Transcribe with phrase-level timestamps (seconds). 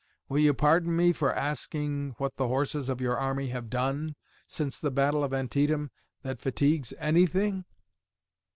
[0.27, 4.15] Will you pardon me for asking what the horses of your army have done
[4.47, 5.91] since the battle of Antietam
[6.23, 7.65] that fatigues anything?"